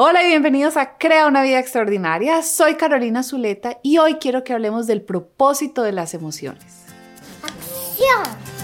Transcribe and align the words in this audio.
Hola 0.00 0.22
y 0.22 0.28
bienvenidos 0.28 0.76
a 0.76 0.96
Crea 0.96 1.26
una 1.26 1.42
vida 1.42 1.58
extraordinaria. 1.58 2.40
Soy 2.42 2.76
Carolina 2.76 3.24
Zuleta 3.24 3.80
y 3.82 3.98
hoy 3.98 4.18
quiero 4.20 4.44
que 4.44 4.52
hablemos 4.52 4.86
del 4.86 5.02
propósito 5.02 5.82
de 5.82 5.90
las 5.90 6.14
emociones. 6.14 6.84
¡Acción! 7.42 8.57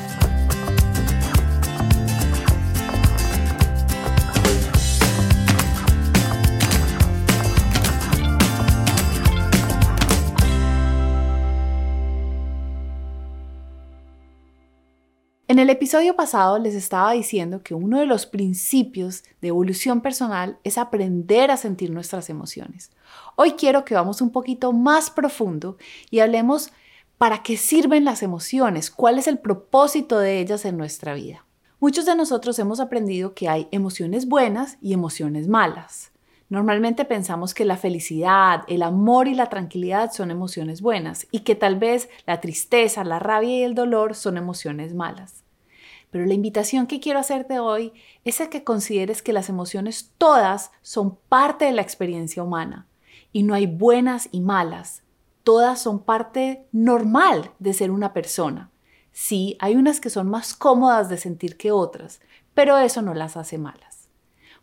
En 15.54 15.60
el 15.60 15.71
episodio 15.71 16.16
pasado 16.16 16.59
les 16.59 16.74
estaba 16.74 17.12
diciendo 17.12 17.62
que 17.62 17.74
uno 17.74 18.00
de 18.00 18.06
los 18.06 18.27
principios 18.27 19.23
de 19.41 19.46
evolución 19.46 20.00
personal 20.00 20.59
es 20.64 20.78
aprender 20.78 21.52
a 21.52 21.56
sentir 21.56 21.92
nuestras 21.92 22.28
emociones. 22.28 22.91
Hoy 23.36 23.52
quiero 23.52 23.84
que 23.84 23.95
vamos 23.95 24.20
un 24.20 24.30
poquito 24.30 24.72
más 24.72 25.10
profundo 25.10 25.76
y 26.10 26.18
hablemos 26.18 26.72
para 27.18 27.45
qué 27.45 27.56
sirven 27.56 28.04
las 28.04 28.24
emociones, 28.24 28.90
cuál 28.90 29.16
es 29.16 29.28
el 29.28 29.38
propósito 29.38 30.18
de 30.18 30.40
ellas 30.40 30.64
en 30.64 30.76
nuestra 30.76 31.14
vida. 31.14 31.46
Muchos 31.78 32.04
de 32.04 32.16
nosotros 32.16 32.59
hemos 32.59 32.80
aprendido 32.80 33.32
que 33.34 33.48
hay 33.48 33.68
emociones 33.70 34.26
buenas 34.26 34.76
y 34.82 34.92
emociones 34.92 35.46
malas. 35.46 36.10
Normalmente 36.48 37.04
pensamos 37.04 37.54
que 37.54 37.64
la 37.64 37.76
felicidad, 37.76 38.64
el 38.66 38.82
amor 38.82 39.28
y 39.28 39.36
la 39.36 39.48
tranquilidad 39.48 40.10
son 40.10 40.32
emociones 40.32 40.82
buenas 40.82 41.28
y 41.30 41.40
que 41.40 41.54
tal 41.54 41.78
vez 41.78 42.09
la 42.26 42.40
tristeza, 42.40 43.04
la 43.04 43.20
rabia 43.20 43.60
y 43.60 43.62
el 43.62 43.76
dolor 43.76 44.16
son 44.16 44.36
emociones 44.36 44.95
malas. 44.95 45.43
Pero 46.14 46.27
la 46.27 46.34
invitación 46.34 46.86
que 46.86 47.00
quiero 47.00 47.18
hacerte 47.18 47.59
hoy 47.59 47.92
es 48.24 48.41
a 48.41 48.48
que 48.48 48.62
consideres 48.62 49.20
que 49.20 49.32
las 49.32 49.48
emociones 49.48 50.12
todas 50.16 50.70
son 50.80 51.16
parte 51.28 51.64
de 51.64 51.73
la 51.73 51.82
experiencia 51.82 52.40
humana 52.45 52.87
y 53.32 53.42
no 53.42 53.52
hay 53.52 53.66
buenas 53.66 54.28
y 54.30 54.38
malas. 54.38 55.02
Todas 55.42 55.82
son 55.82 56.04
parte 56.04 56.68
normal 56.70 57.51
de 57.59 57.73
ser 57.73 57.90
una 57.90 58.12
persona. 58.12 58.70
Sí, 59.10 59.57
hay 59.59 59.74
unas 59.74 59.98
que 59.98 60.09
son 60.09 60.30
más 60.30 60.54
cómodas 60.54 61.09
de 61.09 61.16
sentir 61.16 61.57
que 61.57 61.73
otras, 61.73 62.20
pero 62.54 62.79
eso 62.79 63.02
no 63.02 63.12
las 63.12 63.37
hace 63.37 63.59
malas. 63.59 64.09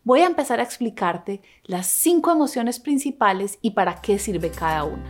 Voy 0.06 0.22
a 0.22 0.28
empezar 0.28 0.62
a 0.62 0.64
explicarte 0.64 1.42
las 1.66 1.88
cinco 1.88 2.32
emociones 2.32 2.80
principales 2.80 3.60
y 3.62 3.72
para 3.72 4.02
qué 4.02 4.20
sirve 4.20 4.52
cada 4.52 4.86
una. 4.86 5.04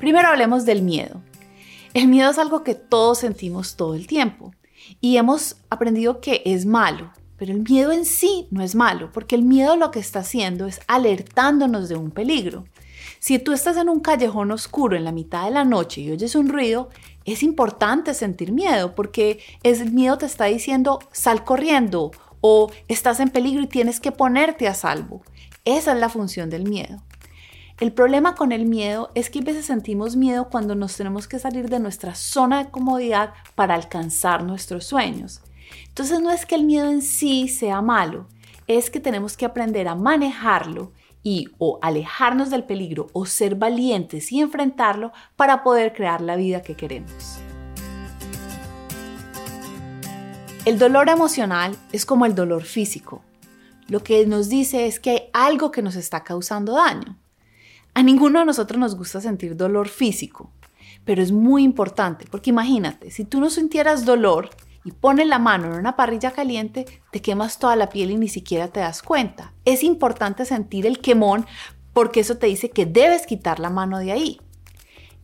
Primero 0.00 0.26
hablemos 0.26 0.64
del 0.64 0.82
miedo. 0.82 1.22
El 1.94 2.08
miedo 2.08 2.30
es 2.30 2.38
algo 2.38 2.64
que 2.64 2.74
todos 2.74 3.18
sentimos 3.18 3.76
todo 3.76 3.94
el 3.94 4.06
tiempo 4.06 4.54
y 5.02 5.18
hemos 5.18 5.56
aprendido 5.68 6.22
que 6.22 6.40
es 6.46 6.64
malo, 6.64 7.12
pero 7.36 7.52
el 7.52 7.68
miedo 7.68 7.92
en 7.92 8.06
sí 8.06 8.48
no 8.50 8.62
es 8.62 8.74
malo, 8.74 9.10
porque 9.12 9.34
el 9.34 9.42
miedo 9.42 9.76
lo 9.76 9.90
que 9.90 9.98
está 9.98 10.20
haciendo 10.20 10.66
es 10.66 10.80
alertándonos 10.86 11.90
de 11.90 11.96
un 11.96 12.10
peligro. 12.10 12.64
Si 13.18 13.38
tú 13.38 13.52
estás 13.52 13.76
en 13.76 13.90
un 13.90 14.00
callejón 14.00 14.52
oscuro 14.52 14.96
en 14.96 15.04
la 15.04 15.12
mitad 15.12 15.44
de 15.44 15.50
la 15.50 15.64
noche 15.64 16.00
y 16.00 16.10
oyes 16.10 16.34
un 16.34 16.48
ruido, 16.48 16.88
es 17.26 17.42
importante 17.42 18.14
sentir 18.14 18.52
miedo 18.52 18.94
porque 18.94 19.40
el 19.62 19.92
miedo 19.92 20.16
te 20.16 20.26
está 20.26 20.46
diciendo 20.46 20.98
sal 21.12 21.44
corriendo 21.44 22.10
o 22.40 22.72
estás 22.88 23.20
en 23.20 23.28
peligro 23.28 23.62
y 23.62 23.68
tienes 23.68 24.00
que 24.00 24.12
ponerte 24.12 24.66
a 24.66 24.74
salvo. 24.74 25.20
Esa 25.66 25.92
es 25.92 25.98
la 25.98 26.08
función 26.08 26.48
del 26.48 26.64
miedo. 26.64 27.02
El 27.82 27.90
problema 27.90 28.36
con 28.36 28.52
el 28.52 28.64
miedo 28.64 29.10
es 29.16 29.28
que 29.28 29.40
a 29.40 29.42
veces 29.42 29.66
sentimos 29.66 30.14
miedo 30.14 30.48
cuando 30.50 30.76
nos 30.76 30.96
tenemos 30.96 31.26
que 31.26 31.40
salir 31.40 31.68
de 31.68 31.80
nuestra 31.80 32.14
zona 32.14 32.62
de 32.62 32.70
comodidad 32.70 33.34
para 33.56 33.74
alcanzar 33.74 34.44
nuestros 34.44 34.84
sueños. 34.84 35.40
Entonces 35.88 36.20
no 36.20 36.30
es 36.30 36.46
que 36.46 36.54
el 36.54 36.62
miedo 36.62 36.88
en 36.88 37.02
sí 37.02 37.48
sea 37.48 37.82
malo, 37.82 38.28
es 38.68 38.88
que 38.88 39.00
tenemos 39.00 39.36
que 39.36 39.46
aprender 39.46 39.88
a 39.88 39.96
manejarlo 39.96 40.92
y 41.24 41.48
o 41.58 41.80
alejarnos 41.82 42.50
del 42.50 42.62
peligro 42.62 43.08
o 43.14 43.26
ser 43.26 43.56
valientes 43.56 44.30
y 44.30 44.40
enfrentarlo 44.40 45.10
para 45.34 45.64
poder 45.64 45.92
crear 45.92 46.20
la 46.20 46.36
vida 46.36 46.62
que 46.62 46.76
queremos. 46.76 47.40
El 50.64 50.78
dolor 50.78 51.08
emocional 51.08 51.76
es 51.90 52.06
como 52.06 52.26
el 52.26 52.36
dolor 52.36 52.62
físico. 52.62 53.24
Lo 53.88 54.04
que 54.04 54.24
nos 54.24 54.48
dice 54.48 54.86
es 54.86 55.00
que 55.00 55.10
hay 55.10 55.20
algo 55.32 55.72
que 55.72 55.82
nos 55.82 55.96
está 55.96 56.22
causando 56.22 56.74
daño. 56.74 57.18
A 57.94 58.02
ninguno 58.02 58.38
de 58.38 58.46
nosotros 58.46 58.78
nos 58.78 58.96
gusta 58.96 59.20
sentir 59.20 59.54
dolor 59.54 59.88
físico, 59.88 60.50
pero 61.04 61.22
es 61.22 61.30
muy 61.30 61.62
importante 61.62 62.24
porque 62.30 62.50
imagínate, 62.50 63.10
si 63.10 63.24
tú 63.24 63.38
no 63.38 63.50
sintieras 63.50 64.06
dolor 64.06 64.48
y 64.82 64.92
pones 64.92 65.26
la 65.26 65.38
mano 65.38 65.66
en 65.66 65.74
una 65.74 65.94
parrilla 65.94 66.30
caliente, 66.30 66.86
te 67.10 67.20
quemas 67.20 67.58
toda 67.58 67.76
la 67.76 67.90
piel 67.90 68.10
y 68.10 68.16
ni 68.16 68.28
siquiera 68.28 68.68
te 68.68 68.80
das 68.80 69.02
cuenta. 69.02 69.52
Es 69.66 69.82
importante 69.82 70.46
sentir 70.46 70.86
el 70.86 71.00
quemón 71.00 71.46
porque 71.92 72.20
eso 72.20 72.38
te 72.38 72.46
dice 72.46 72.70
que 72.70 72.86
debes 72.86 73.26
quitar 73.26 73.60
la 73.60 73.68
mano 73.68 73.98
de 73.98 74.12
ahí. 74.12 74.40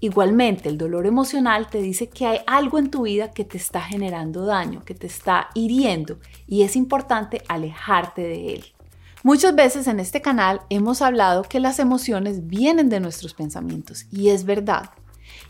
Igualmente, 0.00 0.68
el 0.68 0.76
dolor 0.78 1.06
emocional 1.06 1.68
te 1.68 1.78
dice 1.80 2.08
que 2.08 2.26
hay 2.26 2.40
algo 2.46 2.78
en 2.78 2.90
tu 2.90 3.02
vida 3.02 3.32
que 3.32 3.44
te 3.44 3.56
está 3.56 3.80
generando 3.80 4.44
daño, 4.44 4.84
que 4.84 4.94
te 4.94 5.06
está 5.06 5.48
hiriendo 5.54 6.20
y 6.46 6.62
es 6.62 6.76
importante 6.76 7.42
alejarte 7.48 8.22
de 8.22 8.54
él. 8.54 8.64
Muchas 9.24 9.54
veces 9.56 9.88
en 9.88 9.98
este 9.98 10.20
canal 10.20 10.60
hemos 10.70 11.02
hablado 11.02 11.42
que 11.42 11.58
las 11.58 11.80
emociones 11.80 12.46
vienen 12.46 12.88
de 12.88 13.00
nuestros 13.00 13.34
pensamientos 13.34 14.06
y 14.12 14.28
es 14.28 14.44
verdad. 14.44 14.90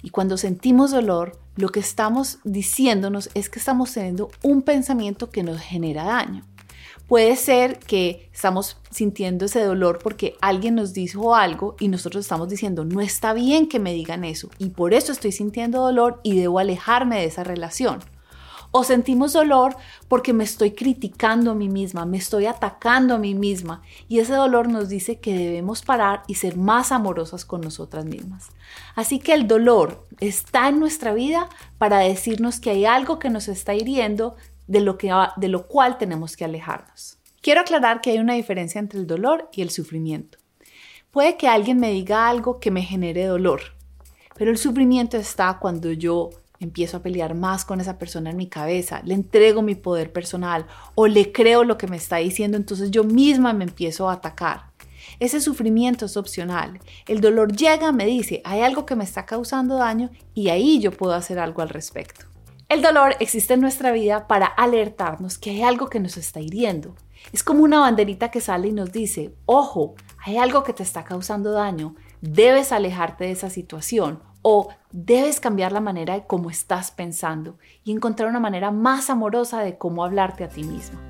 Y 0.03 0.11
cuando 0.11 0.39
sentimos 0.39 0.91
dolor, 0.91 1.39
lo 1.57 1.69
que 1.69 1.81
estamos 1.81 2.39
diciéndonos 2.45 3.29
es 3.35 3.51
que 3.51 3.59
estamos 3.59 3.93
teniendo 3.93 4.31
un 4.43 4.63
pensamiento 4.63 5.31
que 5.31 5.43
nos 5.43 5.61
genera 5.61 6.05
daño. 6.05 6.45
Puede 7.07 7.37
ser 7.37 7.79
que 7.79 8.29
estamos 8.33 8.79
sintiendo 8.91 9.45
ese 9.45 9.63
dolor 9.63 9.99
porque 10.03 10.35
alguien 10.41 10.75
nos 10.75 10.95
dijo 10.95 11.35
algo 11.35 11.77
y 11.79 11.89
nosotros 11.89 12.25
estamos 12.25 12.49
diciendo, 12.49 12.85
no 12.85 13.01
está 13.03 13.35
bien 13.35 13.69
que 13.69 13.79
me 13.79 13.93
digan 13.93 14.25
eso 14.25 14.49
y 14.59 14.71
por 14.71 14.95
eso 14.95 15.13
estoy 15.13 15.33
sintiendo 15.33 15.81
dolor 15.81 16.21
y 16.23 16.39
debo 16.39 16.59
alejarme 16.59 17.19
de 17.19 17.25
esa 17.25 17.45
relación. 17.45 18.01
O 18.71 18.85
sentimos 18.85 19.33
dolor 19.33 19.77
porque 20.09 20.33
me 20.33 20.45
estoy 20.45 20.73
criticando 20.73 21.53
a 21.53 21.55
mí 21.55 21.69
misma, 21.69 22.05
me 22.05 22.19
estoy 22.19 22.47
atacando 22.47 23.15
a 23.15 23.19
mí 23.19 23.35
misma. 23.35 23.83
Y 24.09 24.19
ese 24.19 24.35
dolor 24.35 24.69
nos 24.69 24.89
dice 24.89 25.21
que 25.21 25.37
debemos 25.37 25.83
parar 25.83 26.23
y 26.27 26.35
ser 26.35 26.57
más 26.57 26.93
amorosas 26.93 27.45
con 27.45 27.63
nosotras 27.63 28.05
mismas. 28.05 28.51
Así 28.95 29.19
que 29.19 29.33
el 29.33 29.49
dolor 29.49 30.07
está 30.21 30.69
en 30.69 30.81
nuestra 30.81 31.15
vida 31.15 31.49
para 31.79 32.01
decirnos 32.01 32.61
que 32.61 32.71
hay 32.71 32.85
algo 32.85 33.19
que 33.19 33.31
nos 33.31 33.49
está 33.49 33.75
hiriendo 33.75 34.37
de 34.67 34.81
lo, 34.81 34.99
que, 34.99 35.13
de 35.37 35.49
lo 35.49 35.67
cual 35.67 35.97
tenemos 35.97 36.37
que 36.37 36.45
alejarnos. 36.45 37.19
Quiero 37.41 37.63
aclarar 37.63 38.01
que 38.01 38.11
hay 38.11 38.19
una 38.19 38.35
diferencia 38.35 38.79
entre 38.79 39.01
el 39.01 39.07
dolor 39.07 39.49
y 39.53 39.63
el 39.63 39.71
sufrimiento. 39.71 40.39
Puede 41.11 41.37
que 41.37 41.49
alguien 41.49 41.79
me 41.79 41.91
diga 41.91 42.29
algo 42.29 42.61
que 42.61 42.71
me 42.71 42.83
genere 42.83 43.25
dolor, 43.25 43.63
pero 44.37 44.51
el 44.51 44.59
sufrimiento 44.59 45.17
está 45.17 45.59
cuando 45.59 45.91
yo 45.91 46.31
empiezo 46.61 46.97
a 46.97 47.03
pelear 47.03 47.35
más 47.35 47.65
con 47.65 47.81
esa 47.81 47.99
persona 47.99 48.31
en 48.31 48.37
mi 48.37 48.49
cabeza, 48.49 49.01
le 49.05 49.15
entrego 49.15 49.63
mi 49.63 49.75
poder 49.75 50.13
personal 50.13 50.67
o 50.95 51.07
le 51.07 51.33
creo 51.33 51.65
lo 51.65 51.79
que 51.79 51.87
me 51.87 51.97
está 51.97 52.17
diciendo, 52.17 52.57
entonces 52.57 52.91
yo 52.91 53.05
misma 53.05 53.53
me 53.53 53.65
empiezo 53.65 54.09
a 54.09 54.15
atacar. 54.15 54.69
Ese 55.21 55.41
sufrimiento 55.41 56.07
es 56.07 56.17
opcional. 56.17 56.81
El 57.07 57.21
dolor 57.21 57.53
llega, 57.53 57.93
me 57.93 58.07
dice, 58.07 58.41
hay 58.45 58.61
algo 58.61 58.87
que 58.87 58.97
me 58.97 59.05
está 59.05 59.27
causando 59.27 59.77
daño 59.77 60.11
y 60.35 60.49
ahí 60.49 60.81
yo 60.81 60.93
puedo 60.93 61.15
hacer 61.15 61.39
algo 61.39 61.63
al 61.63 61.71
respecto. 61.71 62.27
El 62.69 62.83
dolor 62.83 63.17
existe 63.19 63.55
en 63.55 63.61
nuestra 63.61 63.93
vida 63.93 64.27
para 64.27 64.47
alertarnos 64.47 65.39
que 65.39 65.51
hay 65.51 65.63
algo 65.63 65.89
que 65.89 66.01
nos 66.01 66.19
está 66.19 66.41
hiriendo. 66.41 66.95
Es 67.33 67.43
como 67.43 67.65
una 67.65 67.81
banderita 67.81 68.31
que 68.31 68.41
sale 68.41 68.69
y 68.69 68.73
nos 68.73 68.93
dice, 68.93 69.35
ojo, 69.47 69.95
hay 70.25 70.37
algo 70.37 70.63
que 70.63 70.75
te 70.75 70.83
está 70.83 71.05
causando 71.05 71.53
daño, 71.53 71.95
debes 72.21 72.71
alejarte 72.71 73.25
de 73.25 73.31
esa 73.33 73.51
situación 73.51 74.21
o 74.43 74.69
debes 74.93 75.41
cambiar 75.41 75.73
la 75.73 75.81
manera 75.81 76.15
de 76.15 76.27
cómo 76.27 76.51
estás 76.51 76.91
pensando 76.91 77.59
y 77.85 77.93
encontrar 77.93 78.29
una 78.29 78.41
manera 78.41 78.71
más 78.71 79.11
amorosa 79.11 79.63
de 79.63 79.79
cómo 79.79 80.05
hablarte 80.05 80.45
a 80.45 80.49
ti 80.49 80.63
misma. 80.63 81.01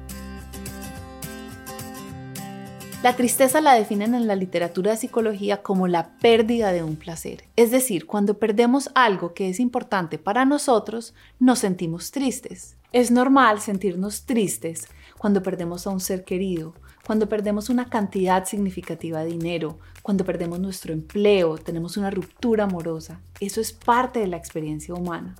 La 3.00 3.14
tristeza 3.14 3.60
la 3.60 3.74
definen 3.74 4.16
en 4.16 4.26
la 4.26 4.34
literatura 4.34 4.90
de 4.90 4.96
psicología 4.96 5.62
como 5.62 5.86
la 5.86 6.16
pérdida 6.18 6.72
de 6.72 6.82
un 6.82 6.96
placer. 6.96 7.44
Es 7.54 7.70
decir, 7.70 8.06
cuando 8.06 8.40
perdemos 8.40 8.90
algo 8.96 9.34
que 9.34 9.48
es 9.48 9.60
importante 9.60 10.18
para 10.18 10.44
nosotros, 10.44 11.14
nos 11.38 11.60
sentimos 11.60 12.10
tristes. 12.10 12.76
Es 12.90 13.12
normal 13.12 13.60
sentirnos 13.60 14.26
tristes 14.26 14.88
cuando 15.16 15.44
perdemos 15.44 15.86
a 15.86 15.90
un 15.90 16.00
ser 16.00 16.24
querido, 16.24 16.74
cuando 17.08 17.26
perdemos 17.26 17.70
una 17.70 17.88
cantidad 17.88 18.44
significativa 18.44 19.20
de 19.20 19.30
dinero, 19.30 19.78
cuando 20.02 20.26
perdemos 20.26 20.60
nuestro 20.60 20.92
empleo, 20.92 21.56
tenemos 21.56 21.96
una 21.96 22.10
ruptura 22.10 22.64
amorosa. 22.64 23.22
Eso 23.40 23.62
es 23.62 23.72
parte 23.72 24.20
de 24.20 24.26
la 24.26 24.36
experiencia 24.36 24.92
humana. 24.92 25.34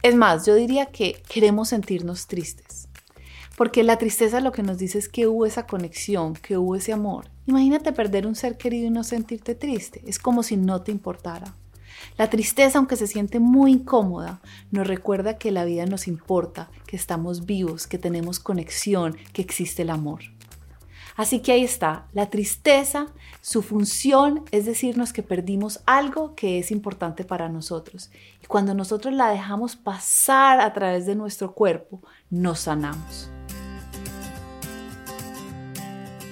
Es 0.00 0.14
más, 0.14 0.46
yo 0.46 0.54
diría 0.54 0.86
que 0.86 1.20
queremos 1.28 1.70
sentirnos 1.70 2.28
tristes. 2.28 2.86
Porque 3.56 3.82
la 3.82 3.98
tristeza 3.98 4.38
lo 4.38 4.52
que 4.52 4.62
nos 4.62 4.78
dice 4.78 4.96
es 4.96 5.08
que 5.08 5.26
hubo 5.26 5.44
esa 5.44 5.66
conexión, 5.66 6.34
que 6.34 6.56
hubo 6.56 6.76
ese 6.76 6.92
amor. 6.92 7.24
Imagínate 7.46 7.92
perder 7.92 8.24
un 8.24 8.36
ser 8.36 8.56
querido 8.56 8.86
y 8.86 8.90
no 8.90 9.02
sentirte 9.02 9.56
triste. 9.56 10.04
Es 10.06 10.20
como 10.20 10.44
si 10.44 10.56
no 10.56 10.82
te 10.82 10.92
importara. 10.92 11.52
La 12.16 12.30
tristeza, 12.30 12.78
aunque 12.78 12.94
se 12.94 13.08
siente 13.08 13.40
muy 13.40 13.72
incómoda, 13.72 14.40
nos 14.70 14.86
recuerda 14.86 15.36
que 15.36 15.50
la 15.50 15.64
vida 15.64 15.84
nos 15.84 16.06
importa, 16.06 16.70
que 16.86 16.94
estamos 16.94 17.44
vivos, 17.44 17.88
que 17.88 17.98
tenemos 17.98 18.38
conexión, 18.38 19.16
que 19.32 19.42
existe 19.42 19.82
el 19.82 19.90
amor. 19.90 20.20
Así 21.16 21.40
que 21.40 21.52
ahí 21.52 21.64
está, 21.64 22.06
la 22.12 22.30
tristeza, 22.30 23.06
su 23.40 23.62
función 23.62 24.44
es 24.50 24.66
decirnos 24.66 25.12
que 25.12 25.22
perdimos 25.22 25.80
algo 25.84 26.34
que 26.34 26.58
es 26.58 26.70
importante 26.70 27.24
para 27.24 27.48
nosotros. 27.48 28.10
Y 28.42 28.46
cuando 28.46 28.74
nosotros 28.74 29.12
la 29.12 29.28
dejamos 29.30 29.76
pasar 29.76 30.60
a 30.60 30.72
través 30.72 31.06
de 31.06 31.14
nuestro 31.14 31.52
cuerpo, 31.52 32.00
nos 32.30 32.60
sanamos. 32.60 33.30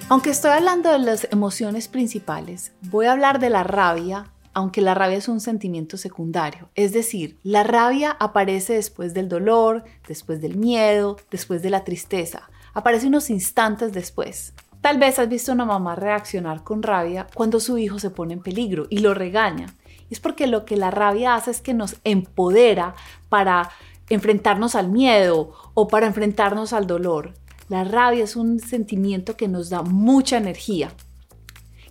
Aunque 0.09 0.29
estoy 0.29 0.51
hablando 0.51 0.91
de 0.91 0.99
las 0.99 1.25
emociones 1.31 1.87
principales, 1.87 2.73
voy 2.81 3.05
a 3.05 3.13
hablar 3.13 3.39
de 3.39 3.49
la 3.49 3.63
rabia, 3.63 4.29
aunque 4.53 4.81
la 4.81 4.93
rabia 4.93 5.17
es 5.17 5.29
un 5.29 5.39
sentimiento 5.39 5.95
secundario. 5.95 6.69
Es 6.75 6.91
decir, 6.91 7.39
la 7.43 7.63
rabia 7.63 8.17
aparece 8.19 8.73
después 8.73 9.13
del 9.13 9.29
dolor, 9.29 9.85
después 10.09 10.41
del 10.41 10.57
miedo, 10.57 11.15
después 11.31 11.61
de 11.61 11.69
la 11.69 11.85
tristeza. 11.85 12.49
Aparece 12.73 13.07
unos 13.07 13.29
instantes 13.29 13.93
después. 13.93 14.53
Tal 14.81 14.97
vez 14.97 15.19
has 15.19 15.29
visto 15.29 15.51
a 15.51 15.55
una 15.55 15.65
mamá 15.65 15.95
reaccionar 15.95 16.63
con 16.63 16.81
rabia 16.81 17.27
cuando 17.33 17.59
su 17.59 17.77
hijo 17.77 17.99
se 17.99 18.09
pone 18.09 18.33
en 18.33 18.41
peligro 18.41 18.87
y 18.89 18.97
lo 18.97 19.13
regaña. 19.13 19.67
Es 20.09 20.19
porque 20.19 20.47
lo 20.47 20.65
que 20.65 20.75
la 20.75 20.89
rabia 20.89 21.35
hace 21.35 21.51
es 21.51 21.61
que 21.61 21.75
nos 21.75 21.97
empodera 22.03 22.95
para 23.29 23.69
enfrentarnos 24.09 24.75
al 24.75 24.89
miedo 24.89 25.53
o 25.75 25.87
para 25.87 26.07
enfrentarnos 26.07 26.73
al 26.73 26.87
dolor. 26.87 27.33
La 27.69 27.83
rabia 27.83 28.23
es 28.23 28.35
un 28.35 28.59
sentimiento 28.59 29.37
que 29.37 29.47
nos 29.47 29.69
da 29.69 29.83
mucha 29.83 30.37
energía. 30.37 30.91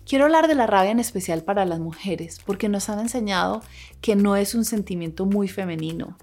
Quiero 0.05 0.25
hablar 0.25 0.47
de 0.47 0.55
la 0.55 0.67
rabia 0.67 0.91
en 0.91 0.99
especial 0.99 1.43
para 1.43 1.63
las 1.65 1.79
mujeres, 1.79 2.39
porque 2.45 2.67
nos 2.67 2.89
han 2.89 2.99
enseñado 2.99 3.61
que 4.01 4.15
no 4.15 4.35
es 4.35 4.53
un 4.53 4.65
sentimiento 4.65 5.25
muy 5.25 5.47
femenino, 5.47 6.17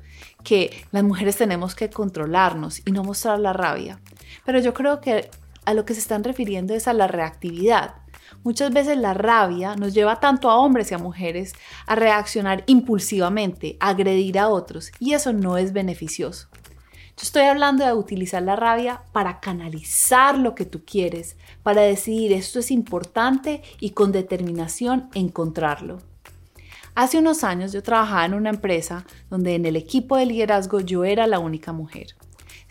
que 0.44 0.84
las 0.92 1.02
mujeres 1.02 1.36
tenemos 1.36 1.74
que 1.74 1.88
controlarnos 1.88 2.82
y 2.86 2.92
no 2.92 3.02
mostrar 3.02 3.40
la 3.40 3.54
rabia. 3.54 3.98
Pero 4.44 4.60
yo 4.60 4.74
creo 4.74 5.00
que 5.00 5.30
a 5.68 5.74
lo 5.74 5.84
que 5.84 5.92
se 5.92 6.00
están 6.00 6.24
refiriendo 6.24 6.72
es 6.72 6.88
a 6.88 6.94
la 6.94 7.08
reactividad. 7.08 7.96
Muchas 8.42 8.72
veces 8.72 8.96
la 8.96 9.12
rabia 9.12 9.76
nos 9.76 9.92
lleva 9.92 10.18
tanto 10.18 10.48
a 10.48 10.56
hombres 10.56 10.90
y 10.90 10.94
a 10.94 10.98
mujeres 10.98 11.52
a 11.86 11.94
reaccionar 11.94 12.64
impulsivamente, 12.66 13.76
agredir 13.78 14.38
a 14.38 14.48
otros, 14.48 14.92
y 14.98 15.12
eso 15.12 15.34
no 15.34 15.58
es 15.58 15.74
beneficioso. 15.74 16.48
Yo 16.54 17.22
estoy 17.22 17.42
hablando 17.42 17.84
de 17.84 17.92
utilizar 17.92 18.42
la 18.42 18.56
rabia 18.56 19.02
para 19.12 19.40
canalizar 19.40 20.38
lo 20.38 20.54
que 20.54 20.64
tú 20.64 20.86
quieres, 20.86 21.36
para 21.62 21.82
decidir 21.82 22.32
esto 22.32 22.60
es 22.60 22.70
importante 22.70 23.62
y 23.78 23.90
con 23.90 24.10
determinación 24.10 25.10
encontrarlo. 25.12 25.98
Hace 26.94 27.18
unos 27.18 27.44
años 27.44 27.72
yo 27.72 27.82
trabajaba 27.82 28.24
en 28.24 28.32
una 28.32 28.48
empresa 28.48 29.04
donde 29.28 29.54
en 29.54 29.66
el 29.66 29.76
equipo 29.76 30.16
de 30.16 30.24
liderazgo 30.24 30.80
yo 30.80 31.04
era 31.04 31.26
la 31.26 31.40
única 31.40 31.74
mujer. 31.74 32.14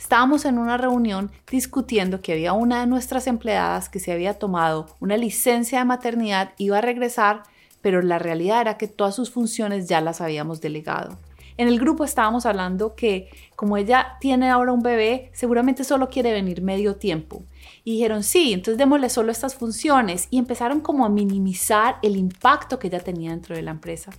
Estábamos 0.08 0.46
en 0.46 0.58
una 0.58 0.78
reunión 0.78 1.32
discutiendo 1.52 2.22
que 2.22 2.32
había 2.32 2.54
una 2.54 2.80
de 2.80 2.88
nuestras 2.88 3.28
empleadas 3.28 3.90
que 3.90 4.00
se 4.00 4.14
había 4.14 4.36
tomado 4.36 4.86
una 5.02 5.18
licencia 5.18 5.80
de 5.80 5.84
maternidad, 5.84 6.54
iba 6.58 6.78
a 6.78 6.82
regresar, 6.82 7.44
pero 7.82 8.02
la 8.02 8.18
realidad 8.18 8.62
era 8.62 8.78
que 8.78 8.88
todas 8.88 9.16
sus 9.16 9.32
funciones 9.32 9.90
ya 9.90 10.00
las 10.00 10.22
habíamos 10.22 10.62
delegado. 10.62 11.18
En 11.58 11.68
el 11.68 11.78
grupo 11.78 12.06
estábamos 12.06 12.46
hablando 12.46 12.96
que 12.96 13.28
como 13.58 13.76
ella 13.76 14.16
tiene 14.22 14.50
ahora 14.50 14.72
un 14.72 14.82
bebé, 14.82 15.30
seguramente 15.34 15.84
solo 15.84 16.08
quiere 16.08 16.32
venir 16.32 16.62
medio 16.62 16.96
tiempo. 16.96 17.44
Y 17.84 17.96
dijeron, 17.96 18.24
sí, 18.24 18.54
entonces 18.54 18.78
démosle 18.78 19.10
solo 19.10 19.34
estas 19.34 19.56
funciones. 19.56 20.30
Y 20.30 20.38
empezaron 20.38 20.80
como 20.80 21.06
a 21.06 21.10
minimizar 21.10 21.98
el 22.02 22.16
impacto 22.16 22.80
que 22.80 22.88
ella 22.88 23.02
tenía 23.02 23.32
dentro 23.32 23.58
de 23.58 23.62
la 23.62 23.72
empresa. 23.72 24.12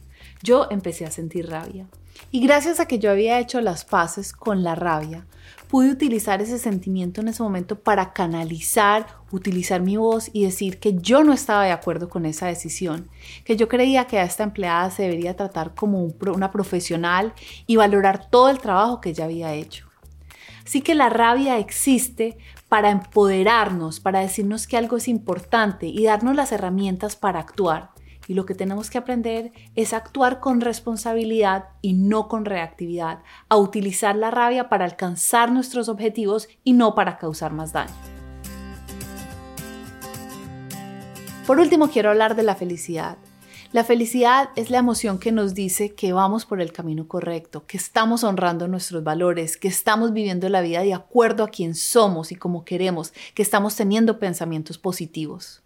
Yo 0.42 0.66
empecé 0.70 1.06
a 1.06 1.10
sentir 1.10 1.48
rabia. 1.48 1.86
Y 2.30 2.40
gracias 2.40 2.80
a 2.80 2.86
que 2.86 2.98
yo 2.98 3.10
había 3.10 3.38
hecho 3.38 3.60
las 3.60 3.84
paces 3.84 4.32
con 4.32 4.62
la 4.62 4.74
rabia, 4.74 5.26
pude 5.68 5.90
utilizar 5.90 6.40
ese 6.42 6.58
sentimiento 6.58 7.20
en 7.20 7.28
ese 7.28 7.42
momento 7.42 7.78
para 7.78 8.12
canalizar, 8.12 9.06
utilizar 9.30 9.80
mi 9.80 9.96
voz 9.96 10.30
y 10.32 10.44
decir 10.44 10.78
que 10.78 10.94
yo 10.94 11.24
no 11.24 11.32
estaba 11.32 11.64
de 11.64 11.72
acuerdo 11.72 12.08
con 12.08 12.26
esa 12.26 12.46
decisión, 12.46 13.08
que 13.44 13.56
yo 13.56 13.68
creía 13.68 14.06
que 14.06 14.18
a 14.18 14.24
esta 14.24 14.44
empleada 14.44 14.90
se 14.90 15.02
debería 15.04 15.36
tratar 15.36 15.74
como 15.74 16.12
una 16.20 16.50
profesional 16.50 17.34
y 17.66 17.76
valorar 17.76 18.28
todo 18.30 18.48
el 18.48 18.58
trabajo 18.58 19.00
que 19.00 19.10
ella 19.10 19.24
había 19.24 19.54
hecho. 19.54 19.86
Así 20.64 20.82
que 20.82 20.94
la 20.94 21.08
rabia 21.08 21.58
existe 21.58 22.36
para 22.68 22.90
empoderarnos, 22.90 24.00
para 24.00 24.20
decirnos 24.20 24.66
que 24.66 24.76
algo 24.76 24.98
es 24.98 25.08
importante 25.08 25.86
y 25.86 26.04
darnos 26.04 26.36
las 26.36 26.52
herramientas 26.52 27.16
para 27.16 27.40
actuar. 27.40 27.90
Y 28.28 28.34
lo 28.34 28.46
que 28.46 28.54
tenemos 28.54 28.90
que 28.90 28.98
aprender 28.98 29.52
es 29.74 29.92
actuar 29.92 30.38
con 30.38 30.60
responsabilidad 30.60 31.70
y 31.82 31.94
no 31.94 32.28
con 32.28 32.44
reactividad, 32.44 33.22
a 33.48 33.56
utilizar 33.56 34.14
la 34.14 34.30
rabia 34.30 34.68
para 34.68 34.84
alcanzar 34.84 35.50
nuestros 35.50 35.88
objetivos 35.88 36.48
y 36.62 36.74
no 36.74 36.94
para 36.94 37.18
causar 37.18 37.52
más 37.52 37.72
daño. 37.72 37.94
Por 41.46 41.58
último, 41.58 41.88
quiero 41.88 42.10
hablar 42.10 42.36
de 42.36 42.42
la 42.42 42.54
felicidad. 42.54 43.16
La 43.72 43.84
felicidad 43.84 44.50
es 44.56 44.70
la 44.70 44.78
emoción 44.78 45.18
que 45.18 45.32
nos 45.32 45.54
dice 45.54 45.94
que 45.94 46.14
vamos 46.14 46.46
por 46.46 46.60
el 46.62 46.72
camino 46.72 47.08
correcto, 47.08 47.66
que 47.66 47.76
estamos 47.76 48.24
honrando 48.24 48.68
nuestros 48.68 49.04
valores, 49.04 49.56
que 49.56 49.68
estamos 49.68 50.12
viviendo 50.12 50.48
la 50.48 50.62
vida 50.62 50.82
de 50.82 50.94
acuerdo 50.94 51.44
a 51.44 51.48
quién 51.48 51.74
somos 51.74 52.32
y 52.32 52.34
como 52.34 52.64
queremos, 52.64 53.12
que 53.34 53.42
estamos 53.42 53.76
teniendo 53.76 54.18
pensamientos 54.18 54.78
positivos. 54.78 55.62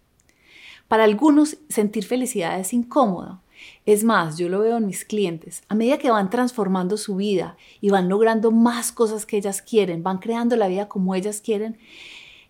Para 0.93 1.05
algunos, 1.05 1.57
sentir 1.69 2.05
felicidad 2.05 2.59
es 2.59 2.71
incómodo. 2.71 3.41
Es 3.83 4.03
más, 4.03 4.37
yo 4.37 4.47
lo 4.47 4.59
veo 4.59 4.77
en 4.77 4.85
mis 4.85 5.05
clientes. 5.05 5.63
A 5.67 5.73
medida 5.73 5.97
que 5.97 6.11
van 6.11 6.29
transformando 6.29 6.97
su 6.97 7.15
vida 7.15 7.57
y 7.81 7.89
van 7.89 8.09
logrando 8.09 8.51
más 8.51 8.91
cosas 8.91 9.25
que 9.25 9.37
ellas 9.37 9.63
quieren, 9.63 10.03
van 10.03 10.19
creando 10.19 10.55
la 10.55 10.67
vida 10.67 10.87
como 10.87 11.15
ellas 11.15 11.41
quieren, 11.41 11.79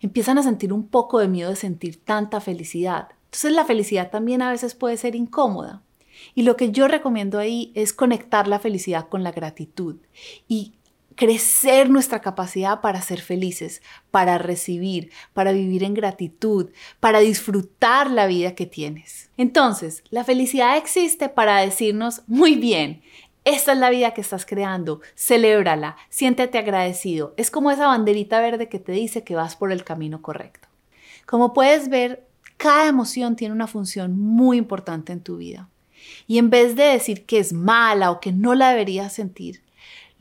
empiezan 0.01 0.39
a 0.39 0.43
sentir 0.43 0.73
un 0.73 0.85
poco 0.85 1.19
de 1.19 1.29
miedo 1.29 1.51
de 1.51 1.55
sentir 1.55 2.03
tanta 2.03 2.41
felicidad. 2.41 3.07
Entonces 3.27 3.53
la 3.53 3.63
felicidad 3.63 4.11
también 4.11 4.41
a 4.41 4.51
veces 4.51 4.75
puede 4.75 4.97
ser 4.97 5.15
incómoda. 5.15 5.81
Y 6.35 6.43
lo 6.43 6.57
que 6.57 6.69
yo 6.69 6.89
recomiendo 6.89 7.39
ahí 7.39 7.71
es 7.75 7.93
conectar 7.93 8.49
la 8.49 8.59
felicidad 8.59 9.07
con 9.07 9.23
la 9.23 9.31
gratitud 9.31 9.95
y 10.49 10.73
crecer 11.15 11.89
nuestra 11.89 12.21
capacidad 12.21 12.81
para 12.81 13.01
ser 13.01 13.21
felices, 13.21 13.81
para 14.11 14.37
recibir, 14.37 15.11
para 15.33 15.51
vivir 15.51 15.83
en 15.83 15.93
gratitud, 15.93 16.69
para 16.99 17.19
disfrutar 17.19 18.09
la 18.09 18.27
vida 18.27 18.55
que 18.55 18.65
tienes. 18.65 19.29
Entonces, 19.37 20.03
la 20.09 20.23
felicidad 20.23 20.77
existe 20.77 21.29
para 21.29 21.57
decirnos, 21.57 22.21
muy 22.27 22.55
bien, 22.55 23.01
esta 23.45 23.73
es 23.73 23.77
la 23.77 23.89
vida 23.89 24.11
que 24.11 24.21
estás 24.21 24.45
creando, 24.45 25.01
celébrala, 25.15 25.97
siéntete 26.09 26.57
agradecido. 26.57 27.33
Es 27.35 27.51
como 27.51 27.71
esa 27.71 27.87
banderita 27.87 28.39
verde 28.39 28.69
que 28.69 28.79
te 28.79 28.93
dice 28.93 29.23
que 29.23 29.35
vas 29.35 29.55
por 29.55 29.71
el 29.71 29.83
camino 29.83 30.21
correcto. 30.21 30.69
Como 31.25 31.53
puedes 31.53 31.89
ver, 31.89 32.25
cada 32.57 32.87
emoción 32.87 33.35
tiene 33.35 33.53
una 33.53 33.67
función 33.67 34.17
muy 34.17 34.57
importante 34.57 35.11
en 35.11 35.21
tu 35.21 35.37
vida. 35.37 35.69
Y 36.27 36.37
en 36.37 36.49
vez 36.49 36.75
de 36.75 36.83
decir 36.83 37.25
que 37.25 37.39
es 37.39 37.53
mala 37.53 38.11
o 38.11 38.19
que 38.19 38.31
no 38.31 38.55
la 38.55 38.69
deberías 38.69 39.13
sentir, 39.13 39.62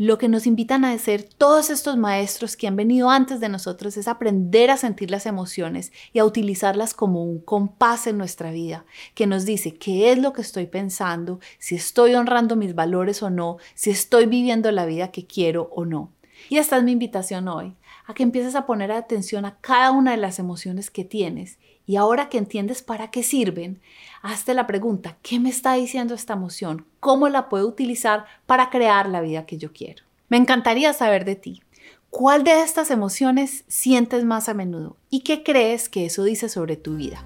lo 0.02 0.18
que 0.18 0.28
nos 0.28 0.48
invitan 0.48 0.84
a 0.84 0.90
hacer 0.90 1.22
todos 1.22 1.70
estos 1.70 1.96
maestros 1.96 2.56
que 2.56 2.66
han 2.66 2.74
venido 2.74 3.08
antes 3.08 3.38
de 3.38 3.48
nosotros 3.48 3.96
es 3.96 4.08
aprender 4.08 4.68
a 4.72 4.76
sentir 4.76 5.12
las 5.12 5.26
emociones 5.26 5.92
y 6.12 6.18
a 6.18 6.24
utilizarlas 6.24 6.92
como 6.92 7.22
un 7.22 7.38
compás 7.38 8.08
en 8.08 8.18
nuestra 8.18 8.50
vida, 8.50 8.84
que 9.14 9.28
nos 9.28 9.44
dice 9.44 9.74
qué 9.74 10.10
es 10.10 10.18
lo 10.18 10.32
que 10.32 10.40
estoy 10.40 10.66
pensando, 10.66 11.38
si 11.60 11.76
estoy 11.76 12.16
honrando 12.16 12.56
mis 12.56 12.74
valores 12.74 13.22
o 13.22 13.30
no, 13.30 13.58
si 13.76 13.90
estoy 13.90 14.26
viviendo 14.26 14.72
la 14.72 14.86
vida 14.86 15.12
que 15.12 15.24
quiero 15.24 15.70
o 15.72 15.84
no. 15.84 16.10
Y 16.48 16.56
esta 16.56 16.78
es 16.78 16.82
mi 16.82 16.90
invitación 16.90 17.46
hoy, 17.46 17.76
a 18.04 18.12
que 18.12 18.24
empieces 18.24 18.56
a 18.56 18.66
poner 18.66 18.90
atención 18.90 19.44
a 19.44 19.58
cada 19.60 19.92
una 19.92 20.10
de 20.10 20.16
las 20.16 20.40
emociones 20.40 20.90
que 20.90 21.04
tienes 21.04 21.58
y 21.86 21.96
ahora 21.96 22.28
que 22.28 22.38
entiendes 22.38 22.82
para 22.82 23.10
qué 23.10 23.22
sirven, 23.22 23.80
hazte 24.22 24.54
la 24.54 24.66
pregunta, 24.66 25.16
¿qué 25.22 25.40
me 25.40 25.50
está 25.50 25.74
diciendo 25.74 26.14
esta 26.14 26.34
emoción? 26.34 26.86
¿Cómo 27.00 27.28
la 27.28 27.48
puedo 27.48 27.66
utilizar 27.66 28.24
para 28.46 28.70
crear 28.70 29.08
la 29.08 29.20
vida 29.20 29.46
que 29.46 29.58
yo 29.58 29.72
quiero? 29.72 30.04
Me 30.28 30.36
encantaría 30.36 30.92
saber 30.92 31.24
de 31.24 31.36
ti. 31.36 31.62
¿Cuál 32.10 32.44
de 32.44 32.62
estas 32.62 32.90
emociones 32.90 33.64
sientes 33.68 34.24
más 34.24 34.48
a 34.48 34.54
menudo? 34.54 34.96
¿Y 35.10 35.20
qué 35.20 35.42
crees 35.42 35.88
que 35.88 36.06
eso 36.06 36.24
dice 36.24 36.48
sobre 36.48 36.76
tu 36.76 36.96
vida? 36.96 37.24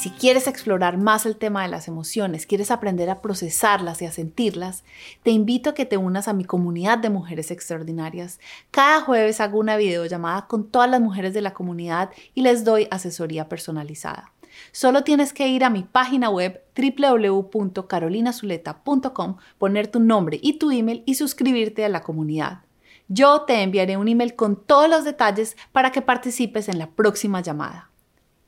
Si 0.00 0.08
quieres 0.08 0.46
explorar 0.46 0.96
más 0.96 1.26
el 1.26 1.36
tema 1.36 1.62
de 1.62 1.68
las 1.68 1.86
emociones, 1.86 2.46
quieres 2.46 2.70
aprender 2.70 3.10
a 3.10 3.20
procesarlas 3.20 4.00
y 4.00 4.06
a 4.06 4.12
sentirlas, 4.12 4.82
te 5.22 5.30
invito 5.30 5.68
a 5.68 5.74
que 5.74 5.84
te 5.84 5.98
unas 5.98 6.26
a 6.26 6.32
mi 6.32 6.46
comunidad 6.46 6.96
de 6.96 7.10
mujeres 7.10 7.50
extraordinarias. 7.50 8.40
Cada 8.70 9.02
jueves 9.02 9.42
hago 9.42 9.58
una 9.58 9.76
videollamada 9.76 10.46
con 10.46 10.70
todas 10.70 10.88
las 10.88 11.02
mujeres 11.02 11.34
de 11.34 11.42
la 11.42 11.52
comunidad 11.52 12.08
y 12.34 12.40
les 12.40 12.64
doy 12.64 12.88
asesoría 12.90 13.50
personalizada. 13.50 14.32
Solo 14.72 15.04
tienes 15.04 15.34
que 15.34 15.48
ir 15.48 15.64
a 15.64 15.70
mi 15.70 15.82
página 15.82 16.30
web 16.30 16.62
www.carolinazuleta.com, 16.74 19.36
poner 19.58 19.88
tu 19.88 20.00
nombre 20.00 20.40
y 20.42 20.54
tu 20.54 20.70
email 20.70 21.02
y 21.04 21.16
suscribirte 21.16 21.84
a 21.84 21.90
la 21.90 22.00
comunidad. 22.00 22.60
Yo 23.08 23.42
te 23.42 23.62
enviaré 23.62 23.98
un 23.98 24.08
email 24.08 24.34
con 24.34 24.56
todos 24.56 24.88
los 24.88 25.04
detalles 25.04 25.58
para 25.72 25.92
que 25.92 26.00
participes 26.00 26.70
en 26.70 26.78
la 26.78 26.86
próxima 26.86 27.42
llamada. 27.42 27.90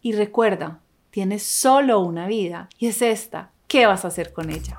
Y 0.01 0.13
recuerda, 0.13 0.81
Tienes 1.13 1.43
solo 1.43 2.01
una 2.01 2.27
vida 2.27 2.71
y 2.79 2.87
es 2.87 3.03
esta. 3.03 3.51
¿Qué 3.69 3.85
vas 3.85 4.07
a 4.07 4.09
hacer 4.09 4.33
con 4.33 4.49
ella? 4.49 4.79